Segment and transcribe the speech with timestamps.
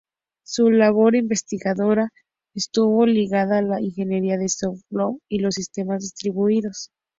[0.43, 2.11] Su labor investigadora
[2.55, 6.89] estuvo ligada a la Ingeniería de Software y los Sistemas Distribuidos.